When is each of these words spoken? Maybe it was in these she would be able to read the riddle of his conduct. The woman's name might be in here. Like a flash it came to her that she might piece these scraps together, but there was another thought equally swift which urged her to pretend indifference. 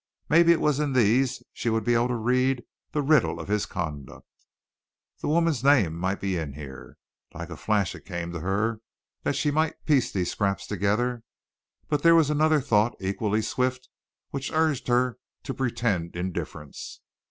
Maybe 0.29 0.51
it 0.51 0.59
was 0.59 0.79
in 0.79 0.93
these 0.93 1.43
she 1.53 1.69
would 1.69 1.83
be 1.83 1.93
able 1.93 2.07
to 2.07 2.15
read 2.15 2.63
the 2.91 3.03
riddle 3.03 3.39
of 3.39 3.47
his 3.49 3.67
conduct. 3.67 4.25
The 5.19 5.27
woman's 5.27 5.63
name 5.63 5.95
might 5.95 6.19
be 6.19 6.37
in 6.37 6.53
here. 6.53 6.97
Like 7.35 7.51
a 7.51 7.55
flash 7.55 7.93
it 7.93 8.03
came 8.03 8.31
to 8.33 8.39
her 8.39 8.81
that 9.21 9.35
she 9.35 9.51
might 9.51 9.85
piece 9.85 10.11
these 10.11 10.31
scraps 10.31 10.65
together, 10.65 11.21
but 11.87 12.01
there 12.01 12.15
was 12.15 12.31
another 12.31 12.61
thought 12.61 12.95
equally 12.99 13.43
swift 13.43 13.89
which 14.31 14.51
urged 14.51 14.87
her 14.87 15.19
to 15.43 15.53
pretend 15.53 16.15
indifference. 16.15 16.99